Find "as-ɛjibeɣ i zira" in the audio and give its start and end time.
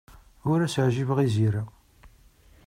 0.61-1.63